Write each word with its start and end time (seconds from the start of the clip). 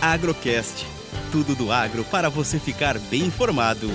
Agrocast. 0.00 0.86
Tudo 1.32 1.54
do 1.54 1.72
agro 1.72 2.04
para 2.04 2.28
você 2.28 2.58
ficar 2.58 2.98
bem 2.98 3.22
informado. 3.22 3.88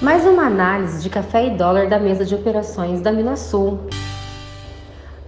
Mais 0.00 0.24
uma 0.24 0.46
análise 0.46 1.02
de 1.02 1.10
café 1.10 1.46
e 1.46 1.50
dólar 1.50 1.88
da 1.88 1.98
mesa 1.98 2.24
de 2.24 2.34
operações 2.34 3.00
da 3.00 3.10
Minasul. 3.10 3.80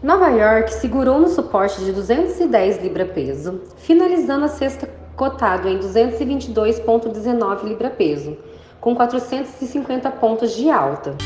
Nova 0.03 0.29
York 0.29 0.73
segurou 0.73 1.19
no 1.19 1.29
suporte 1.29 1.85
de 1.85 1.93
210 1.93 2.83
libra 2.83 3.07
peso, 3.07 3.61
finalizando 3.77 4.45
a 4.45 4.49
sexta 4.49 4.89
cotado 5.17 5.67
em 5.69 5.79
222,19 5.79 7.65
libra 7.65 7.91
peso, 7.91 8.37
com 8.81 8.95
450 8.95 10.11
pontos 10.13 10.55
de 10.55 10.71
alta. 10.71 11.17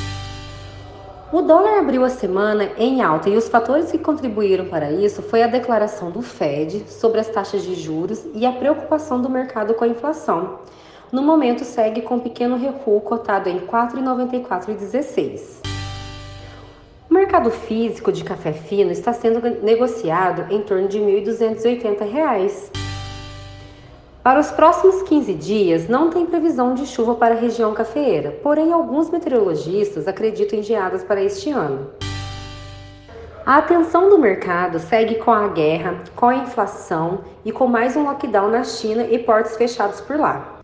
O 1.32 1.42
dólar 1.42 1.78
abriu 1.78 2.04
a 2.04 2.08
semana 2.08 2.72
em 2.76 3.02
alta 3.02 3.30
e 3.30 3.36
os 3.36 3.48
fatores 3.48 3.92
que 3.92 3.98
contribuíram 3.98 4.64
para 4.64 4.90
isso 4.90 5.22
foi 5.22 5.44
a 5.44 5.46
declaração 5.46 6.10
do 6.10 6.22
Fed 6.22 6.90
sobre 6.90 7.20
as 7.20 7.28
taxas 7.28 7.62
de 7.62 7.76
juros 7.76 8.26
e 8.34 8.44
a 8.44 8.50
preocupação 8.50 9.22
do 9.22 9.30
mercado 9.30 9.74
com 9.74 9.84
a 9.84 9.88
inflação. 9.88 10.58
No 11.12 11.22
momento 11.22 11.64
segue 11.64 12.02
com 12.02 12.16
um 12.16 12.20
pequeno 12.20 12.56
recuo 12.56 13.00
cotado 13.00 13.48
em 13.48 13.60
4,9416. 13.60 15.60
O 17.08 17.14
mercado 17.14 17.52
físico 17.52 18.10
de 18.10 18.24
café 18.24 18.52
fino 18.52 18.90
está 18.90 19.12
sendo 19.12 19.40
negociado 19.62 20.52
em 20.52 20.62
torno 20.62 20.88
de 20.88 20.98
R$ 20.98 21.22
1.280. 21.22 22.89
Para 24.22 24.38
os 24.38 24.50
próximos 24.50 25.00
15 25.08 25.32
dias, 25.32 25.88
não 25.88 26.10
tem 26.10 26.26
previsão 26.26 26.74
de 26.74 26.84
chuva 26.84 27.14
para 27.14 27.34
a 27.34 27.38
região 27.38 27.72
cafeeira, 27.72 28.32
porém 28.42 28.70
alguns 28.70 29.08
meteorologistas 29.08 30.06
acreditam 30.06 30.58
em 30.58 30.62
geadas 30.62 31.02
para 31.02 31.22
este 31.22 31.48
ano. 31.48 31.90
A 33.46 33.56
atenção 33.56 34.10
do 34.10 34.18
mercado 34.18 34.78
segue 34.78 35.14
com 35.14 35.30
a 35.30 35.48
guerra, 35.48 36.04
com 36.14 36.26
a 36.26 36.36
inflação 36.36 37.24
e 37.46 37.50
com 37.50 37.66
mais 37.66 37.96
um 37.96 38.02
lockdown 38.02 38.50
na 38.50 38.62
China 38.62 39.04
e 39.04 39.18
portos 39.18 39.56
fechados 39.56 40.02
por 40.02 40.18
lá. 40.18 40.60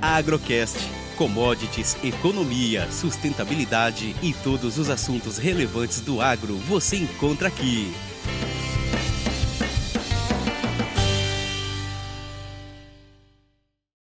Agrocast. 0.00 0.78
Commodities, 1.18 1.96
economia, 2.02 2.86
sustentabilidade 2.90 4.16
e 4.22 4.32
todos 4.32 4.78
os 4.78 4.88
assuntos 4.88 5.36
relevantes 5.36 6.00
do 6.00 6.20
agro 6.20 6.54
você 6.54 6.96
encontra 6.96 7.48
aqui. 7.48 7.92